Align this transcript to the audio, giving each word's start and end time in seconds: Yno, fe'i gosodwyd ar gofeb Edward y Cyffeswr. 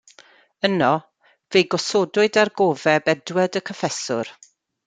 Yno, 0.69 0.87
fe'i 1.55 1.63
gosodwyd 1.75 2.41
ar 2.45 2.51
gofeb 2.63 3.15
Edward 3.17 3.63
y 3.63 3.67
Cyffeswr. 3.73 4.37